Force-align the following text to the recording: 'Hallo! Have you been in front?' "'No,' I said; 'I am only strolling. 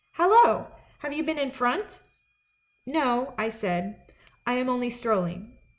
'Hallo! 0.15 0.65
Have 1.03 1.13
you 1.13 1.21
been 1.21 1.37
in 1.37 1.51
front?' 1.51 2.01
"'No,' 2.87 3.35
I 3.37 3.49
said; 3.49 4.01
'I 4.47 4.53
am 4.55 4.67
only 4.67 4.89
strolling. 4.89 5.55